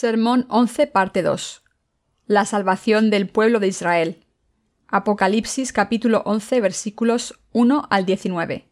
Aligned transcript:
Sermón 0.00 0.46
11, 0.48 0.86
parte 0.86 1.22
2. 1.22 1.64
La 2.26 2.44
salvación 2.44 3.10
del 3.10 3.28
pueblo 3.28 3.58
de 3.58 3.66
Israel. 3.66 4.24
Apocalipsis 4.86 5.72
capítulo 5.72 6.22
11 6.24 6.60
versículos 6.60 7.40
1 7.50 7.88
al 7.90 8.06
19. 8.06 8.68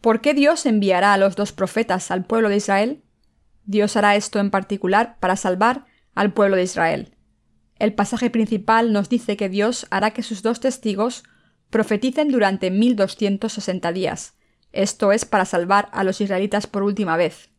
¿Por 0.00 0.20
qué 0.20 0.32
Dios 0.32 0.64
enviará 0.64 1.12
a 1.12 1.16
los 1.18 1.34
dos 1.34 1.50
profetas 1.50 2.12
al 2.12 2.24
pueblo 2.24 2.48
de 2.50 2.58
Israel? 2.58 3.02
Dios 3.64 3.96
hará 3.96 4.14
esto 4.14 4.38
en 4.38 4.52
particular 4.52 5.16
para 5.18 5.34
salvar 5.34 5.86
al 6.14 6.32
pueblo 6.32 6.54
de 6.54 6.62
Israel. 6.62 7.16
El 7.80 7.92
pasaje 7.92 8.30
principal 8.30 8.92
nos 8.92 9.08
dice 9.08 9.36
que 9.36 9.48
Dios 9.48 9.88
hará 9.90 10.12
que 10.12 10.22
sus 10.22 10.42
dos 10.42 10.60
testigos 10.60 11.24
profeticen 11.68 12.30
durante 12.30 12.70
1260 12.70 13.90
días. 13.90 14.34
Esto 14.70 15.10
es 15.10 15.24
para 15.24 15.46
salvar 15.46 15.88
a 15.90 16.04
los 16.04 16.20
israelitas 16.20 16.68
por 16.68 16.84
última 16.84 17.16
vez. 17.16 17.50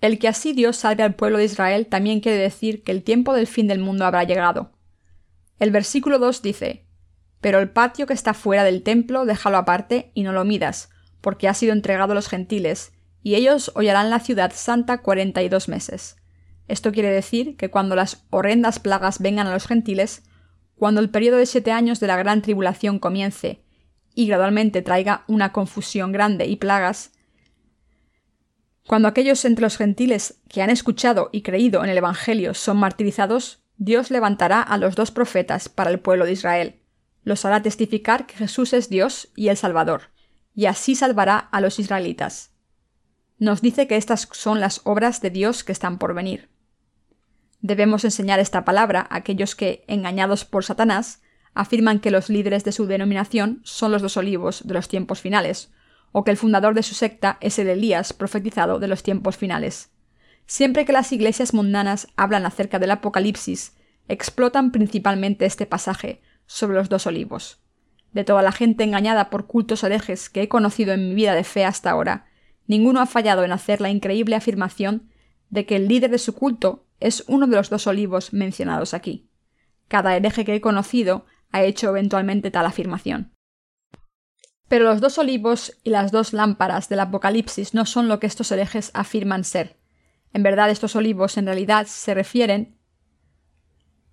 El 0.00 0.18
que 0.18 0.28
así 0.28 0.52
Dios 0.52 0.78
salve 0.78 1.02
al 1.02 1.14
pueblo 1.14 1.38
de 1.38 1.44
Israel 1.44 1.86
también 1.86 2.20
quiere 2.20 2.38
decir 2.38 2.82
que 2.82 2.92
el 2.92 3.02
tiempo 3.02 3.34
del 3.34 3.46
fin 3.46 3.66
del 3.66 3.80
mundo 3.80 4.06
habrá 4.06 4.24
llegado. 4.24 4.72
El 5.58 5.70
versículo 5.70 6.18
2 6.18 6.40
dice, 6.40 6.86
Pero 7.40 7.58
el 7.58 7.70
patio 7.70 8.06
que 8.06 8.14
está 8.14 8.32
fuera 8.32 8.64
del 8.64 8.82
templo 8.82 9.26
déjalo 9.26 9.58
aparte 9.58 10.10
y 10.14 10.22
no 10.22 10.32
lo 10.32 10.44
midas, 10.44 10.88
porque 11.20 11.48
ha 11.48 11.54
sido 11.54 11.74
entregado 11.74 12.12
a 12.12 12.14
los 12.14 12.28
gentiles, 12.28 12.92
y 13.22 13.34
ellos 13.34 13.70
hollarán 13.74 14.08
la 14.08 14.20
ciudad 14.20 14.52
santa 14.54 15.02
cuarenta 15.02 15.42
y 15.42 15.50
dos 15.50 15.68
meses. 15.68 16.16
Esto 16.66 16.92
quiere 16.92 17.10
decir 17.10 17.56
que 17.56 17.68
cuando 17.68 17.94
las 17.94 18.24
horrendas 18.30 18.78
plagas 18.78 19.18
vengan 19.18 19.46
a 19.46 19.52
los 19.52 19.66
gentiles, 19.66 20.22
cuando 20.76 21.02
el 21.02 21.10
periodo 21.10 21.36
de 21.36 21.44
siete 21.44 21.72
años 21.72 22.00
de 22.00 22.06
la 22.06 22.16
gran 22.16 22.40
tribulación 22.40 22.98
comience, 22.98 23.62
y 24.14 24.26
gradualmente 24.26 24.80
traiga 24.80 25.24
una 25.28 25.52
confusión 25.52 26.10
grande 26.12 26.46
y 26.46 26.56
plagas, 26.56 27.12
cuando 28.86 29.08
aquellos 29.08 29.44
entre 29.44 29.62
los 29.62 29.76
gentiles 29.76 30.40
que 30.48 30.62
han 30.62 30.70
escuchado 30.70 31.28
y 31.32 31.42
creído 31.42 31.84
en 31.84 31.90
el 31.90 31.98
Evangelio 31.98 32.54
son 32.54 32.78
martirizados, 32.78 33.62
Dios 33.76 34.10
levantará 34.10 34.60
a 34.60 34.76
los 34.78 34.94
dos 34.94 35.10
profetas 35.10 35.68
para 35.68 35.90
el 35.90 36.00
pueblo 36.00 36.24
de 36.24 36.32
Israel. 36.32 36.80
Los 37.22 37.44
hará 37.44 37.62
testificar 37.62 38.26
que 38.26 38.36
Jesús 38.36 38.72
es 38.72 38.88
Dios 38.88 39.28
y 39.36 39.48
el 39.48 39.56
Salvador, 39.56 40.10
y 40.54 40.66
así 40.66 40.94
salvará 40.94 41.38
a 41.38 41.60
los 41.60 41.78
israelitas. 41.78 42.52
Nos 43.38 43.62
dice 43.62 43.86
que 43.86 43.96
estas 43.96 44.28
son 44.32 44.60
las 44.60 44.82
obras 44.84 45.20
de 45.20 45.30
Dios 45.30 45.64
que 45.64 45.72
están 45.72 45.98
por 45.98 46.14
venir. 46.14 46.50
Debemos 47.62 48.04
enseñar 48.04 48.40
esta 48.40 48.64
palabra 48.64 49.06
a 49.08 49.16
aquellos 49.16 49.54
que, 49.54 49.84
engañados 49.86 50.44
por 50.44 50.64
Satanás, 50.64 51.22
afirman 51.54 52.00
que 52.00 52.10
los 52.10 52.28
líderes 52.28 52.64
de 52.64 52.72
su 52.72 52.86
denominación 52.86 53.60
son 53.64 53.92
los 53.92 54.02
dos 54.02 54.16
olivos 54.16 54.66
de 54.66 54.74
los 54.74 54.88
tiempos 54.88 55.20
finales, 55.20 55.70
o 56.12 56.24
que 56.24 56.30
el 56.30 56.36
fundador 56.36 56.74
de 56.74 56.82
su 56.82 56.94
secta 56.94 57.38
es 57.40 57.58
el 57.58 57.68
Elías 57.68 58.12
profetizado 58.12 58.78
de 58.78 58.88
los 58.88 59.02
tiempos 59.02 59.36
finales. 59.36 59.90
Siempre 60.46 60.84
que 60.84 60.92
las 60.92 61.12
iglesias 61.12 61.54
mundanas 61.54 62.08
hablan 62.16 62.46
acerca 62.46 62.78
del 62.78 62.90
Apocalipsis, 62.90 63.76
explotan 64.08 64.72
principalmente 64.72 65.46
este 65.46 65.66
pasaje 65.66 66.20
sobre 66.46 66.76
los 66.76 66.88
dos 66.88 67.06
olivos. 67.06 67.60
De 68.12 68.24
toda 68.24 68.42
la 68.42 68.50
gente 68.50 68.82
engañada 68.82 69.30
por 69.30 69.46
cultos 69.46 69.84
herejes 69.84 70.28
que 70.28 70.42
he 70.42 70.48
conocido 70.48 70.92
en 70.92 71.08
mi 71.08 71.14
vida 71.14 71.34
de 71.34 71.44
fe 71.44 71.64
hasta 71.64 71.90
ahora, 71.90 72.26
ninguno 72.66 73.00
ha 73.00 73.06
fallado 73.06 73.44
en 73.44 73.52
hacer 73.52 73.80
la 73.80 73.90
increíble 73.90 74.34
afirmación 74.34 75.10
de 75.48 75.66
que 75.66 75.76
el 75.76 75.86
líder 75.86 76.10
de 76.10 76.18
su 76.18 76.34
culto 76.34 76.86
es 76.98 77.24
uno 77.28 77.46
de 77.46 77.56
los 77.56 77.70
dos 77.70 77.86
olivos 77.86 78.32
mencionados 78.32 78.94
aquí. 78.94 79.30
Cada 79.86 80.16
hereje 80.16 80.44
que 80.44 80.54
he 80.54 80.60
conocido 80.60 81.24
ha 81.52 81.62
hecho 81.62 81.88
eventualmente 81.88 82.50
tal 82.50 82.66
afirmación. 82.66 83.32
Pero 84.70 84.84
los 84.84 85.00
dos 85.00 85.18
olivos 85.18 85.76
y 85.82 85.90
las 85.90 86.12
dos 86.12 86.32
lámparas 86.32 86.88
del 86.88 87.00
Apocalipsis 87.00 87.74
no 87.74 87.86
son 87.86 88.06
lo 88.06 88.20
que 88.20 88.28
estos 88.28 88.52
herejes 88.52 88.92
afirman 88.94 89.42
ser. 89.42 89.76
En 90.32 90.44
verdad 90.44 90.70
estos 90.70 90.94
olivos 90.94 91.36
en 91.36 91.46
realidad 91.46 91.88
se 91.88 92.14
refieren 92.14 92.76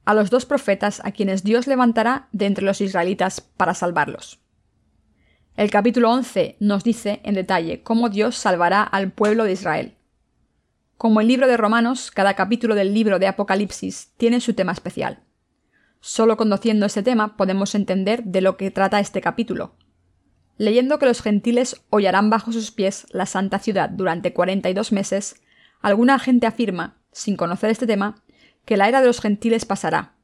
a 0.04 0.16
los 0.16 0.32
dos 0.32 0.48
profetas 0.48 1.00
a 1.06 1.12
quienes 1.12 1.44
Dios 1.44 1.68
levantará 1.68 2.28
de 2.32 2.48
entre 2.48 2.66
los 2.66 2.82
israelitas 2.82 3.40
para 3.40 3.76
salvarlos. 3.76 4.40
El 5.56 5.70
capítulo 5.70 6.10
11 6.10 6.58
nos 6.60 6.84
dice 6.84 7.22
en 7.24 7.36
detalle 7.36 7.84
cómo 7.84 8.10
Dios 8.10 8.36
salvará 8.36 8.82
al 8.82 9.12
pueblo 9.12 9.44
de 9.44 9.52
Israel. 9.52 9.94
Como 10.98 11.22
el 11.22 11.28
libro 11.28 11.48
de 11.48 11.58
Romanos, 11.58 12.10
cada 12.10 12.34
capítulo 12.34 12.74
del 12.74 12.96
libro 12.96 13.20
de 13.20 13.28
Apocalipsis 13.28 14.12
tiene 14.18 14.42
su 14.42 14.56
tema 14.56 14.72
especial. 14.72 15.20
Solo 16.00 16.36
conociendo 16.36 16.88
ese 16.88 17.04
tema 17.04 17.38
podemos 17.38 17.76
entender 17.76 18.24
de 18.24 18.42
lo 18.42 18.58
que 18.58 18.72
trata 18.72 19.00
este 19.00 19.22
capítulo, 19.22 19.76
Leyendo 20.58 20.98
que 20.98 21.06
los 21.06 21.22
gentiles 21.22 21.84
hollarán 21.90 22.30
bajo 22.30 22.52
sus 22.52 22.72
pies 22.72 23.06
la 23.12 23.26
santa 23.26 23.60
ciudad 23.60 23.90
durante 23.90 24.34
42 24.34 24.92
meses, 24.92 25.42
alguna 25.82 26.18
gente 26.20 26.48
afirma, 26.48 26.98
sin 27.12 27.38
conocer 27.38 27.70
este 27.70 27.88
tema, 27.88 28.24
que 28.66 28.78
la 28.78 28.88
era 28.88 29.02
de 29.02 29.08
los 29.08 29.22
gentiles 29.22 29.66
pasará. 29.66 30.16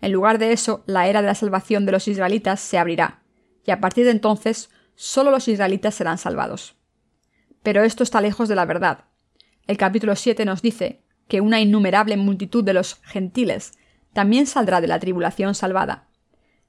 En 0.00 0.12
lugar 0.12 0.38
de 0.38 0.52
eso, 0.52 0.82
la 0.86 1.08
era 1.08 1.20
de 1.20 1.28
la 1.28 1.34
salvación 1.34 1.86
de 1.86 1.92
los 1.92 2.08
israelitas 2.08 2.60
se 2.60 2.78
abrirá, 2.78 3.22
y 3.64 3.70
a 3.70 3.80
partir 3.80 4.04
de 4.04 4.10
entonces 4.10 4.70
solo 4.96 5.30
los 5.30 5.46
israelitas 5.48 5.94
serán 5.94 6.18
salvados. 6.18 6.76
Pero 7.62 7.84
esto 7.84 8.02
está 8.02 8.20
lejos 8.20 8.48
de 8.48 8.56
la 8.56 8.64
verdad. 8.64 9.04
El 9.66 9.76
capítulo 9.76 10.16
7 10.16 10.44
nos 10.44 10.62
dice 10.62 11.02
que 11.28 11.40
una 11.40 11.60
innumerable 11.60 12.16
multitud 12.16 12.64
de 12.64 12.72
los 12.72 12.96
gentiles 13.02 13.72
también 14.12 14.46
saldrá 14.46 14.80
de 14.80 14.88
la 14.88 14.98
tribulación 14.98 15.54
salvada. 15.54 16.08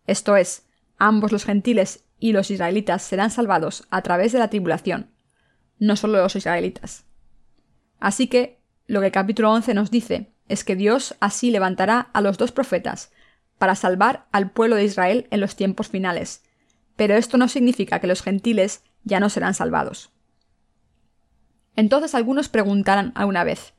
Esto 0.06 0.36
es, 0.36 0.68
ambos 0.98 1.32
los 1.32 1.46
gentiles 1.46 2.06
y 2.22 2.32
los 2.32 2.52
israelitas 2.52 3.02
serán 3.02 3.32
salvados 3.32 3.86
a 3.90 4.04
través 4.04 4.32
de 4.32 4.40
la 4.40 4.50
tribulación, 4.50 5.10
no 5.80 5.96
solo 5.98 6.22
los 6.22 6.36
israelitas. 6.36 7.04
Así 8.00 8.28
que, 8.28 8.62
lo 8.88 9.02
que 9.02 9.08
el 9.08 9.12
capítulo 9.12 9.52
11 9.52 9.74
nos 9.74 9.92
dice 9.92 10.32
es 10.48 10.64
que 10.64 10.76
Dios 10.76 11.16
así 11.20 11.50
levantará 11.50 12.10
a 12.14 12.22
los 12.22 12.38
dos 12.38 12.52
profetas 12.52 13.12
para 13.58 13.76
salvar 13.76 14.28
al 14.32 14.52
pueblo 14.52 14.76
de 14.76 14.86
Israel 14.86 15.28
en 15.32 15.42
los 15.42 15.56
tiempos 15.56 15.90
finales, 15.90 16.44
pero 16.96 17.16
esto 17.16 17.38
no 17.38 17.48
significa 17.48 18.00
que 18.00 18.08
los 18.08 18.22
gentiles 18.22 18.84
ya 19.04 19.20
no 19.20 19.30
serán 19.30 19.56
salvados. 19.56 20.12
Entonces 21.76 22.14
algunos 22.14 22.50
preguntarán 22.50 23.14
alguna 23.16 23.44
vez, 23.44 23.74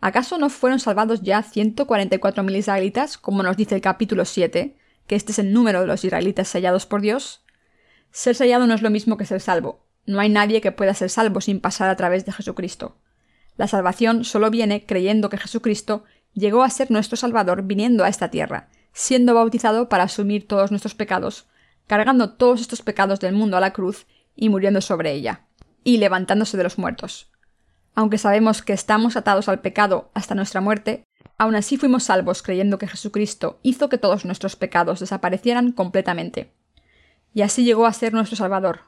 ¿acaso 0.00 0.38
no 0.38 0.48
fueron 0.48 0.80
salvados 0.80 1.20
ya 1.20 1.42
144.000 1.42 2.56
israelitas, 2.56 3.18
como 3.18 3.42
nos 3.42 3.58
dice 3.58 3.74
el 3.74 3.82
capítulo 3.82 4.24
7, 4.24 4.74
que 5.06 5.16
este 5.16 5.32
es 5.32 5.38
el 5.38 5.52
número 5.52 5.82
de 5.82 5.86
los 5.86 6.02
israelitas 6.02 6.48
sellados 6.48 6.86
por 6.86 7.02
Dios? 7.02 7.43
Ser 8.14 8.36
sellado 8.36 8.68
no 8.68 8.74
es 8.74 8.82
lo 8.82 8.90
mismo 8.90 9.16
que 9.16 9.26
ser 9.26 9.40
salvo. 9.40 9.80
No 10.06 10.20
hay 10.20 10.28
nadie 10.28 10.60
que 10.60 10.70
pueda 10.70 10.94
ser 10.94 11.10
salvo 11.10 11.40
sin 11.40 11.58
pasar 11.58 11.90
a 11.90 11.96
través 11.96 12.24
de 12.24 12.30
Jesucristo. 12.30 12.96
La 13.56 13.66
salvación 13.66 14.22
solo 14.22 14.50
viene 14.52 14.86
creyendo 14.86 15.28
que 15.28 15.36
Jesucristo 15.36 16.04
llegó 16.32 16.62
a 16.62 16.70
ser 16.70 16.92
nuestro 16.92 17.16
Salvador 17.16 17.64
viniendo 17.64 18.04
a 18.04 18.08
esta 18.08 18.30
tierra, 18.30 18.68
siendo 18.92 19.34
bautizado 19.34 19.88
para 19.88 20.04
asumir 20.04 20.46
todos 20.46 20.70
nuestros 20.70 20.94
pecados, 20.94 21.48
cargando 21.88 22.34
todos 22.34 22.60
estos 22.60 22.82
pecados 22.82 23.18
del 23.18 23.34
mundo 23.34 23.56
a 23.56 23.60
la 23.60 23.72
cruz 23.72 24.06
y 24.36 24.48
muriendo 24.48 24.80
sobre 24.80 25.10
ella, 25.10 25.46
y 25.82 25.96
levantándose 25.96 26.56
de 26.56 26.62
los 26.62 26.78
muertos. 26.78 27.32
Aunque 27.96 28.18
sabemos 28.18 28.62
que 28.62 28.74
estamos 28.74 29.16
atados 29.16 29.48
al 29.48 29.60
pecado 29.60 30.12
hasta 30.14 30.36
nuestra 30.36 30.60
muerte, 30.60 31.02
aún 31.36 31.56
así 31.56 31.78
fuimos 31.78 32.04
salvos 32.04 32.44
creyendo 32.44 32.78
que 32.78 32.86
Jesucristo 32.86 33.58
hizo 33.64 33.88
que 33.88 33.98
todos 33.98 34.24
nuestros 34.24 34.54
pecados 34.54 35.00
desaparecieran 35.00 35.72
completamente 35.72 36.53
y 37.34 37.42
así 37.42 37.64
llegó 37.64 37.84
a 37.86 37.92
ser 37.92 38.14
nuestro 38.14 38.36
Salvador. 38.36 38.82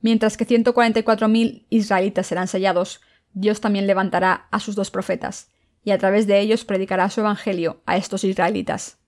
Mientras 0.00 0.36
que 0.36 0.46
144.000 0.46 1.64
israelitas 1.70 2.26
serán 2.26 2.48
sellados, 2.48 3.00
Dios 3.32 3.60
también 3.60 3.86
levantará 3.86 4.48
a 4.50 4.60
sus 4.60 4.74
dos 4.74 4.90
profetas, 4.90 5.50
y 5.82 5.92
a 5.92 5.98
través 5.98 6.26
de 6.26 6.40
ellos 6.40 6.64
predicará 6.64 7.08
su 7.08 7.20
Evangelio 7.20 7.82
a 7.86 7.96
estos 7.96 8.24
israelitas. 8.24 8.98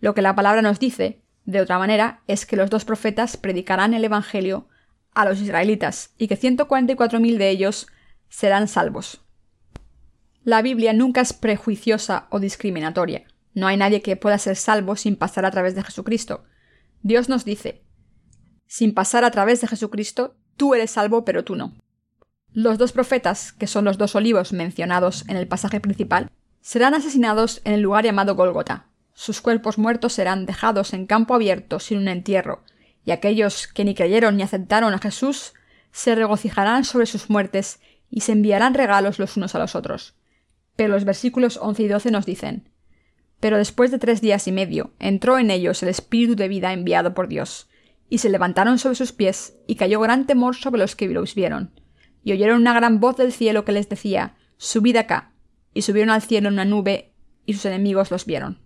Lo 0.00 0.14
que 0.14 0.22
la 0.22 0.34
palabra 0.34 0.62
nos 0.62 0.78
dice, 0.78 1.22
de 1.44 1.60
otra 1.60 1.78
manera, 1.78 2.22
es 2.26 2.46
que 2.46 2.56
los 2.56 2.70
dos 2.70 2.84
profetas 2.84 3.36
predicarán 3.36 3.94
el 3.94 4.04
Evangelio 4.04 4.68
a 5.14 5.24
los 5.24 5.40
israelitas, 5.40 6.14
y 6.18 6.28
que 6.28 6.38
144.000 6.38 7.36
de 7.36 7.50
ellos 7.50 7.88
serán 8.28 8.68
salvos. 8.68 9.22
La 10.44 10.62
Biblia 10.62 10.92
nunca 10.92 11.20
es 11.20 11.32
prejuiciosa 11.32 12.26
o 12.30 12.38
discriminatoria. 12.38 13.24
No 13.54 13.66
hay 13.66 13.76
nadie 13.76 14.02
que 14.02 14.16
pueda 14.16 14.38
ser 14.38 14.56
salvo 14.56 14.94
sin 14.94 15.16
pasar 15.16 15.44
a 15.44 15.50
través 15.50 15.74
de 15.74 15.82
Jesucristo. 15.82 16.44
Dios 17.02 17.28
nos 17.28 17.44
dice, 17.44 17.82
sin 18.66 18.92
pasar 18.92 19.24
a 19.24 19.30
través 19.30 19.60
de 19.60 19.68
Jesucristo, 19.68 20.36
tú 20.56 20.74
eres 20.74 20.90
salvo, 20.90 21.24
pero 21.24 21.44
tú 21.44 21.56
no. 21.56 21.74
Los 22.52 22.76
dos 22.78 22.92
profetas, 22.92 23.52
que 23.52 23.66
son 23.66 23.84
los 23.84 23.98
dos 23.98 24.14
olivos 24.14 24.52
mencionados 24.52 25.24
en 25.28 25.36
el 25.36 25.48
pasaje 25.48 25.80
principal, 25.80 26.30
serán 26.60 26.94
asesinados 26.94 27.60
en 27.64 27.72
el 27.72 27.80
lugar 27.80 28.04
llamado 28.04 28.34
Golgota. 28.34 28.86
Sus 29.14 29.40
cuerpos 29.40 29.78
muertos 29.78 30.12
serán 30.12 30.46
dejados 30.46 30.92
en 30.92 31.06
campo 31.06 31.34
abierto 31.34 31.80
sin 31.80 31.98
un 31.98 32.08
entierro, 32.08 32.62
y 33.04 33.10
aquellos 33.10 33.68
que 33.68 33.84
ni 33.84 33.94
creyeron 33.94 34.36
ni 34.36 34.42
aceptaron 34.42 34.92
a 34.92 34.98
Jesús 34.98 35.54
se 35.92 36.14
regocijarán 36.14 36.84
sobre 36.84 37.06
sus 37.06 37.30
muertes 37.30 37.80
y 38.10 38.20
se 38.20 38.32
enviarán 38.32 38.74
regalos 38.74 39.18
los 39.18 39.36
unos 39.36 39.54
a 39.54 39.58
los 39.58 39.74
otros. 39.74 40.14
Pero 40.76 40.92
los 40.92 41.04
versículos 41.04 41.58
11 41.60 41.82
y 41.82 41.88
12 41.88 42.10
nos 42.10 42.26
dicen, 42.26 42.70
pero 43.40 43.56
después 43.56 43.90
de 43.90 43.98
tres 43.98 44.20
días 44.20 44.48
y 44.48 44.52
medio 44.52 44.92
entró 44.98 45.38
en 45.38 45.50
ellos 45.50 45.82
el 45.82 45.88
espíritu 45.88 46.34
de 46.34 46.48
vida 46.48 46.72
enviado 46.72 47.14
por 47.14 47.28
Dios, 47.28 47.68
y 48.10 48.18
se 48.18 48.30
levantaron 48.30 48.78
sobre 48.78 48.96
sus 48.96 49.12
pies, 49.12 49.56
y 49.66 49.76
cayó 49.76 50.00
gran 50.00 50.26
temor 50.26 50.56
sobre 50.56 50.80
los 50.80 50.96
que 50.96 51.08
los 51.08 51.34
vieron. 51.34 51.70
Y 52.24 52.32
oyeron 52.32 52.60
una 52.60 52.74
gran 52.74 53.00
voz 53.00 53.16
del 53.16 53.32
cielo 53.32 53.64
que 53.64 53.72
les 53.72 53.88
decía, 53.88 54.34
Subid 54.56 54.96
acá. 54.96 55.32
y 55.74 55.82
subieron 55.82 56.10
al 56.10 56.22
cielo 56.22 56.48
en 56.48 56.54
una 56.54 56.64
nube 56.64 57.12
y 57.46 57.54
sus 57.54 57.66
enemigos 57.66 58.10
los 58.10 58.26
vieron. 58.26 58.58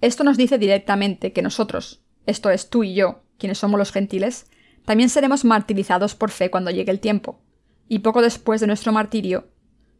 Esto 0.00 0.24
nos 0.24 0.36
dice 0.36 0.58
directamente 0.58 1.32
que 1.32 1.42
nosotros, 1.42 2.02
esto 2.26 2.50
es 2.50 2.70
tú 2.70 2.84
y 2.84 2.94
yo, 2.94 3.22
quienes 3.38 3.58
somos 3.58 3.78
los 3.78 3.92
gentiles, 3.92 4.46
también 4.84 5.08
seremos 5.08 5.44
martirizados 5.44 6.14
por 6.14 6.30
fe 6.30 6.50
cuando 6.50 6.70
llegue 6.70 6.90
el 6.90 7.00
tiempo, 7.00 7.42
y 7.88 7.98
poco 7.98 8.22
después 8.22 8.60
de 8.60 8.66
nuestro 8.66 8.92
martirio, 8.92 9.48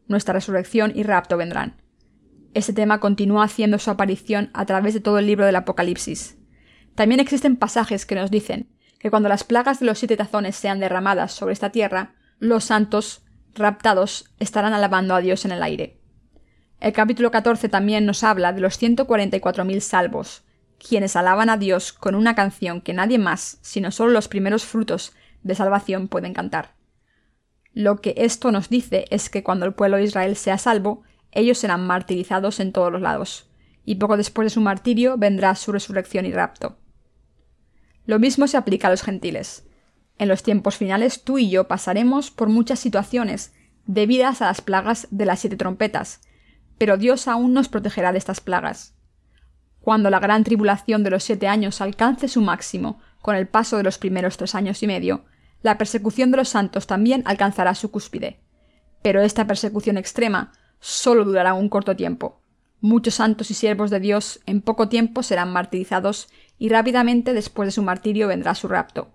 nuestra 0.07 0.33
resurrección 0.33 0.91
y 0.95 1.03
rapto 1.03 1.37
vendrán. 1.37 1.81
Este 2.53 2.73
tema 2.73 2.99
continúa 2.99 3.43
haciendo 3.43 3.79
su 3.79 3.91
aparición 3.91 4.49
a 4.53 4.65
través 4.65 4.93
de 4.93 4.99
todo 4.99 5.19
el 5.19 5.27
libro 5.27 5.45
del 5.45 5.55
Apocalipsis. 5.55 6.37
También 6.95 7.19
existen 7.19 7.55
pasajes 7.55 8.05
que 8.05 8.15
nos 8.15 8.31
dicen 8.31 8.69
que 8.99 9.09
cuando 9.11 9.29
las 9.29 9.43
plagas 9.43 9.79
de 9.79 9.85
los 9.85 9.99
siete 9.99 10.17
tazones 10.17 10.55
sean 10.55 10.79
derramadas 10.79 11.31
sobre 11.31 11.53
esta 11.53 11.71
tierra, 11.71 12.15
los 12.39 12.63
santos 12.63 13.23
raptados 13.53 14.33
estarán 14.39 14.73
alabando 14.73 15.15
a 15.15 15.21
Dios 15.21 15.45
en 15.45 15.51
el 15.51 15.63
aire. 15.63 15.99
El 16.79 16.93
capítulo 16.93 17.31
14 17.31 17.69
también 17.69 18.05
nos 18.05 18.23
habla 18.23 18.53
de 18.53 18.61
los 18.61 18.81
144.000 18.81 19.79
salvos, 19.79 20.43
quienes 20.77 21.15
alaban 21.15 21.49
a 21.49 21.57
Dios 21.57 21.91
con 21.91 22.15
una 22.15 22.35
canción 22.35 22.81
que 22.81 22.93
nadie 22.93 23.17
más, 23.17 23.57
sino 23.61 23.91
solo 23.91 24.11
los 24.11 24.27
primeros 24.27 24.63
frutos 24.65 25.13
de 25.43 25.55
salvación 25.55 26.07
pueden 26.07 26.33
cantar. 26.33 26.75
Lo 27.73 27.97
que 27.97 28.13
esto 28.17 28.51
nos 28.51 28.69
dice 28.69 29.05
es 29.09 29.29
que 29.29 29.43
cuando 29.43 29.65
el 29.65 29.73
pueblo 29.73 29.97
de 29.97 30.03
Israel 30.03 30.35
sea 30.35 30.57
salvo, 30.57 31.03
ellos 31.31 31.57
serán 31.57 31.85
martirizados 31.85 32.59
en 32.59 32.71
todos 32.71 32.91
los 32.91 33.01
lados, 33.01 33.49
y 33.85 33.95
poco 33.95 34.17
después 34.17 34.45
de 34.45 34.49
su 34.49 34.61
martirio 34.61 35.17
vendrá 35.17 35.55
su 35.55 35.71
resurrección 35.71 36.25
y 36.25 36.31
rapto. 36.31 36.77
Lo 38.05 38.19
mismo 38.19 38.47
se 38.47 38.57
aplica 38.57 38.87
a 38.87 38.91
los 38.91 39.01
gentiles. 39.01 39.67
En 40.17 40.27
los 40.29 40.43
tiempos 40.43 40.77
finales 40.77 41.23
tú 41.23 41.37
y 41.37 41.49
yo 41.49 41.67
pasaremos 41.67 42.31
por 42.31 42.49
muchas 42.49 42.79
situaciones 42.79 43.53
debidas 43.85 44.41
a 44.41 44.45
las 44.45 44.61
plagas 44.61 45.07
de 45.11 45.25
las 45.25 45.39
siete 45.39 45.57
trompetas, 45.57 46.21
pero 46.77 46.97
Dios 46.97 47.27
aún 47.27 47.53
nos 47.53 47.69
protegerá 47.69 48.11
de 48.11 48.17
estas 48.17 48.41
plagas. 48.41 48.95
Cuando 49.79 50.09
la 50.09 50.19
gran 50.19 50.43
tribulación 50.43 51.03
de 51.03 51.09
los 51.09 51.23
siete 51.23 51.47
años 51.47 51.79
alcance 51.79 52.27
su 52.27 52.41
máximo 52.41 52.99
con 53.21 53.35
el 53.35 53.47
paso 53.47 53.77
de 53.77 53.83
los 53.83 53.97
primeros 53.97 54.37
tres 54.37 54.53
años 54.55 54.83
y 54.83 54.87
medio, 54.87 55.25
la 55.61 55.77
persecución 55.77 56.31
de 56.31 56.37
los 56.37 56.49
santos 56.49 56.87
también 56.87 57.23
alcanzará 57.25 57.73
su 57.73 57.89
cúspide. 57.89 58.39
Pero 59.01 59.21
esta 59.21 59.47
persecución 59.47 59.97
extrema 59.97 60.51
solo 60.79 61.25
durará 61.25 61.53
un 61.53 61.69
corto 61.69 61.95
tiempo. 61.95 62.41
Muchos 62.79 63.15
santos 63.15 63.49
y 63.49 63.53
siervos 63.53 63.89
de 63.89 63.99
Dios 63.99 64.39
en 64.45 64.61
poco 64.61 64.87
tiempo 64.87 65.23
serán 65.23 65.51
martirizados 65.51 66.29
y 66.59 66.69
rápidamente 66.69 67.33
después 67.33 67.67
de 67.67 67.71
su 67.71 67.81
martirio 67.81 68.27
vendrá 68.27 68.53
su 68.55 68.67
rapto. 68.67 69.09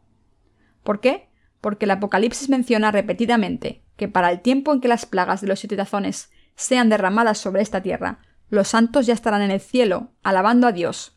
¿Por 0.82 1.00
qué? 1.00 1.28
Porque 1.60 1.84
el 1.84 1.92
Apocalipsis 1.92 2.48
menciona 2.48 2.90
repetidamente 2.90 3.82
que 3.96 4.08
para 4.08 4.30
el 4.30 4.40
tiempo 4.40 4.72
en 4.72 4.80
que 4.80 4.88
las 4.88 5.06
plagas 5.06 5.40
de 5.40 5.46
los 5.46 5.60
siete 5.60 5.76
tazones 5.76 6.30
sean 6.56 6.88
derramadas 6.88 7.38
sobre 7.38 7.62
esta 7.62 7.82
tierra, 7.82 8.18
los 8.48 8.68
santos 8.68 9.06
ya 9.06 9.14
estarán 9.14 9.42
en 9.42 9.50
el 9.50 9.60
cielo, 9.60 10.10
alabando 10.22 10.66
a 10.66 10.72
Dios. 10.72 11.16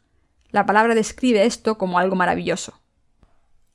La 0.52 0.66
palabra 0.66 0.96
describe 0.96 1.46
esto 1.46 1.78
como 1.78 2.00
algo 2.00 2.16
maravilloso. 2.16 2.80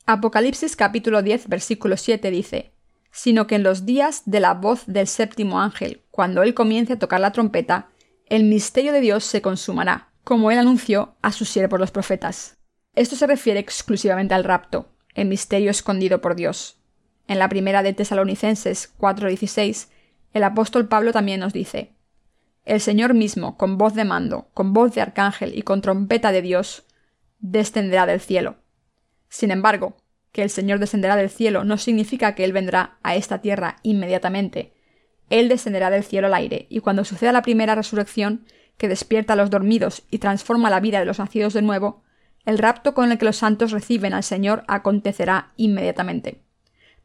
Apocalipsis 0.06 0.76
capítulo 0.76 1.23
10 1.23 1.49
versículo 1.49 1.96
7 1.96 2.31
dice, 2.31 2.73
sino 3.11 3.47
que 3.47 3.57
en 3.57 3.62
los 3.62 3.87
días 3.87 4.23
de 4.27 4.41
la 4.41 4.55
voz 4.55 4.85
del 4.87 5.07
séptimo 5.07 5.61
ángel, 5.61 6.03
cuando 6.11 6.43
él 6.43 6.55
comience 6.55 6.95
a 6.95 6.99
tocar 6.99 7.21
la 7.21 7.33
trompeta, 7.33 7.89
el 8.27 8.45
misterio 8.45 8.93
de 8.93 9.01
Dios 9.01 9.25
se 9.25 9.43
consumará, 9.43 10.12
como 10.25 10.51
él 10.51 10.59
anunció 10.59 11.17
a 11.23 11.33
sus 11.33 11.49
siervos 11.49 11.81
los 11.81 11.91
profetas. 11.91 12.59
Esto 12.95 13.17
se 13.17 13.27
refiere 13.27 13.61
exclusivamente 13.61 14.35
al 14.35 14.45
rapto, 14.45 14.89
el 15.15 15.29
misterio 15.29 15.71
escondido 15.71 16.21
por 16.21 16.37
Dios. 16.37 16.81
En 17.27 17.39
la 17.39 17.49
primera 17.49 17.83
de 17.83 17.93
Tesalonicenses 17.93 18.93
4:16, 18.99 19.89
el 20.33 20.45
apóstol 20.45 20.89
Pablo 20.89 21.12
también 21.12 21.41
nos 21.41 21.53
dice, 21.53 21.93
El 22.65 22.81
Señor 22.81 23.15
mismo, 23.15 23.57
con 23.57 23.79
voz 23.79 23.95
de 23.95 24.05
mando, 24.05 24.49
con 24.55 24.73
voz 24.73 24.95
de 24.95 25.01
arcángel 25.01 25.57
y 25.57 25.62
con 25.62 25.81
trompeta 25.81 26.31
de 26.31 26.43
Dios, 26.43 26.85
descenderá 27.39 28.07
del 28.07 28.21
cielo. 28.21 28.57
Sin 29.29 29.51
embargo, 29.51 29.97
que 30.32 30.43
el 30.43 30.50
Señor 30.50 30.79
descenderá 30.79 31.17
del 31.17 31.31
cielo 31.31 31.65
no 31.65 31.79
significa 31.79 32.35
que 32.35 32.44
Él 32.44 32.53
vendrá 32.53 32.99
a 33.03 33.17
esta 33.17 33.41
tierra 33.41 33.77
inmediatamente. 33.82 34.73
Él 35.29 35.49
descenderá 35.49 35.91
del 35.91 36.05
cielo 36.05 36.27
al 36.27 36.35
aire, 36.35 36.67
y 36.71 36.81
cuando 36.81 37.05
suceda 37.05 37.32
la 37.32 37.43
primera 37.43 37.75
resurrección, 37.75 38.44
que 38.77 38.88
despierta 38.88 39.35
a 39.35 39.37
los 39.37 39.50
dormidos 39.50 40.05
y 40.11 40.19
transforma 40.19 40.71
la 40.71 40.81
vida 40.81 40.99
de 40.99 41.05
los 41.05 41.19
nacidos 41.19 41.53
de 41.53 41.62
nuevo, 41.62 42.03
el 42.47 42.59
rapto 42.59 42.94
con 42.94 43.12
el 43.12 43.19
que 43.19 43.27
los 43.27 43.37
santos 43.37 43.73
reciben 43.73 44.15
al 44.15 44.23
Señor 44.23 44.65
acontecerá 44.67 45.53
inmediatamente. 45.56 46.41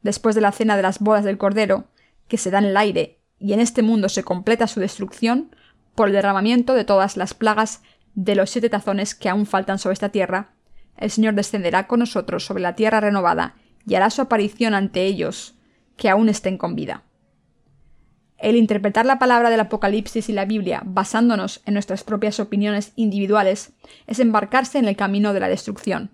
Después 0.01 0.35
de 0.35 0.41
la 0.41 0.51
cena 0.51 0.77
de 0.77 0.83
las 0.83 0.99
bodas 0.99 1.25
del 1.25 1.37
Cordero, 1.37 1.85
que 2.27 2.37
se 2.37 2.51
da 2.51 2.59
en 2.59 2.65
el 2.65 2.77
aire, 2.77 3.19
y 3.39 3.53
en 3.53 3.59
este 3.59 3.81
mundo 3.81 4.07
se 4.07 4.23
completa 4.23 4.67
su 4.67 4.79
destrucción, 4.79 5.55
por 5.93 6.07
el 6.07 6.13
derramamiento 6.13 6.73
de 6.73 6.85
todas 6.85 7.17
las 7.17 7.33
plagas 7.33 7.81
de 8.13 8.35
los 8.35 8.49
siete 8.49 8.69
tazones 8.69 9.15
que 9.15 9.29
aún 9.29 9.45
faltan 9.45 9.77
sobre 9.77 9.93
esta 9.93 10.09
tierra, 10.09 10.54
el 10.97 11.11
Señor 11.11 11.33
descenderá 11.33 11.87
con 11.87 11.99
nosotros 11.99 12.45
sobre 12.45 12.61
la 12.61 12.75
tierra 12.75 12.99
renovada 12.99 13.55
y 13.87 13.95
hará 13.95 14.09
su 14.09 14.21
aparición 14.21 14.73
ante 14.73 15.05
ellos 15.05 15.55
que 15.97 16.09
aún 16.09 16.29
estén 16.29 16.57
con 16.57 16.75
vida. 16.75 17.03
El 18.37 18.57
interpretar 18.57 19.05
la 19.05 19.17
palabra 19.17 19.49
del 19.49 19.61
Apocalipsis 19.61 20.29
y 20.29 20.33
la 20.33 20.45
Biblia 20.45 20.81
basándonos 20.85 21.61
en 21.65 21.73
nuestras 21.73 22.03
propias 22.03 22.39
opiniones 22.39 22.91
individuales 22.95 23.71
es 24.07 24.19
embarcarse 24.19 24.77
en 24.77 24.85
el 24.85 24.97
camino 24.97 25.33
de 25.33 25.39
la 25.39 25.47
destrucción. 25.47 26.11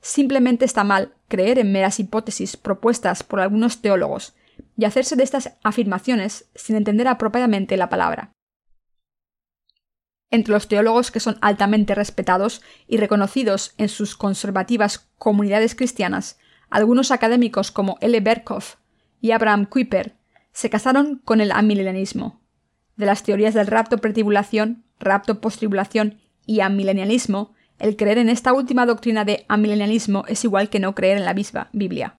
Simplemente 0.00 0.64
está 0.64 0.84
mal 0.84 1.14
creer 1.28 1.58
en 1.58 1.72
meras 1.72 2.00
hipótesis 2.00 2.56
propuestas 2.56 3.22
por 3.22 3.40
algunos 3.40 3.80
teólogos 3.82 4.34
y 4.76 4.84
hacerse 4.84 5.16
de 5.16 5.22
estas 5.22 5.56
afirmaciones 5.62 6.46
sin 6.54 6.76
entender 6.76 7.08
apropiadamente 7.08 7.76
la 7.76 7.88
palabra. 7.88 8.33
Entre 10.34 10.52
los 10.52 10.66
teólogos 10.66 11.12
que 11.12 11.20
son 11.20 11.38
altamente 11.42 11.94
respetados 11.94 12.60
y 12.88 12.96
reconocidos 12.96 13.72
en 13.78 13.88
sus 13.88 14.16
conservativas 14.16 15.08
comunidades 15.16 15.76
cristianas, 15.76 16.40
algunos 16.70 17.12
académicos 17.12 17.70
como 17.70 17.98
L. 18.00 18.18
Berkhoff 18.18 18.74
y 19.20 19.30
Abraham 19.30 19.64
Kuyper 19.64 20.16
se 20.50 20.70
casaron 20.70 21.22
con 21.24 21.40
el 21.40 21.52
amilenianismo. 21.52 22.40
De 22.96 23.06
las 23.06 23.22
teorías 23.22 23.54
del 23.54 23.68
rapto 23.68 23.98
pretribulación, 23.98 24.82
rapto 24.98 25.40
postribulación 25.40 26.18
y 26.46 26.62
amilenialismo, 26.62 27.54
el 27.78 27.94
creer 27.94 28.18
en 28.18 28.28
esta 28.28 28.52
última 28.52 28.86
doctrina 28.86 29.24
de 29.24 29.46
amilenialismo 29.46 30.24
es 30.26 30.42
igual 30.42 30.68
que 30.68 30.80
no 30.80 30.96
creer 30.96 31.16
en 31.16 31.26
la 31.26 31.34
misma 31.34 31.68
Biblia. 31.72 32.16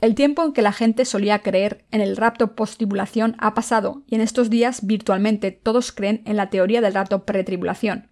El 0.00 0.14
tiempo 0.14 0.44
en 0.44 0.52
que 0.52 0.62
la 0.62 0.72
gente 0.72 1.04
solía 1.04 1.40
creer 1.40 1.84
en 1.90 2.00
el 2.00 2.16
rapto 2.16 2.54
post-tribulación 2.54 3.34
ha 3.40 3.54
pasado 3.54 4.04
y 4.06 4.14
en 4.14 4.20
estos 4.20 4.48
días 4.48 4.86
virtualmente 4.86 5.50
todos 5.50 5.90
creen 5.90 6.22
en 6.24 6.36
la 6.36 6.50
teoría 6.50 6.80
del 6.80 6.94
rapto 6.94 7.24
pretribulación. 7.24 8.08